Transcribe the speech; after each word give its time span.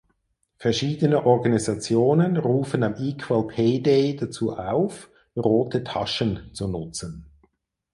Verschiedene 0.57 1.27
Organisationen 1.27 2.35
rufen 2.37 2.81
am 2.81 2.95
"Equal 2.95 3.45
Pay 3.45 3.83
Day" 3.83 4.15
dazu 4.15 4.51
auf 4.51 5.11
rote 5.37 5.83
Taschen 5.83 6.49
zu 6.55 6.67
nutzen. 6.67 7.27